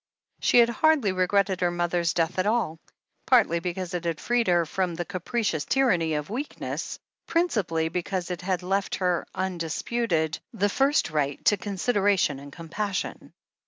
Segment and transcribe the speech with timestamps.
[0.39, 2.79] She had hardly re gretted her mother's death at all,
[3.27, 8.41] partly because it had freed her from the capricious tyranny of weakness, principally because it
[8.41, 13.31] had left her, undisputed, the first right to consideration and compassion.